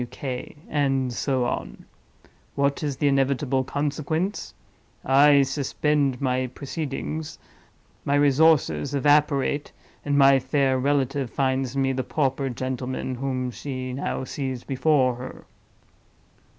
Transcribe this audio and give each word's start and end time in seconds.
T. 0.01 0.03
W. 0.03 0.07
K.'—and 0.07 1.13
so 1.13 1.45
on. 1.45 1.85
What 2.55 2.81
is 2.81 2.97
the 2.97 3.07
inevitable 3.07 3.63
consequence? 3.63 4.51
I 5.05 5.43
suspend 5.43 6.19
my 6.19 6.47
proceedings; 6.47 7.37
my 8.03 8.15
resources 8.15 8.95
evaporate; 8.95 9.71
and 10.03 10.17
my 10.17 10.39
fair 10.39 10.79
relative 10.79 11.29
finds 11.29 11.77
me 11.77 11.93
the 11.93 12.03
pauper 12.03 12.49
gentleman 12.49 13.13
whom 13.13 13.51
she 13.51 13.93
now 13.93 14.23
sees 14.23 14.63
before 14.63 15.17
her." 15.17 15.45